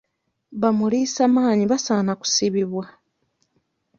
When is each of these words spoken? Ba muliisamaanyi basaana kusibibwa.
Ba 0.59 0.69
muliisamaanyi 0.77 1.65
basaana 1.71 2.11
kusibibwa. 2.19 2.85